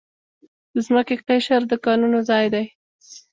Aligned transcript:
د 0.73 0.75
ځمکې 0.87 1.15
قشر 1.27 1.61
د 1.67 1.73
کانونو 1.85 2.19
ځای 2.29 2.45
دی. 2.53 2.65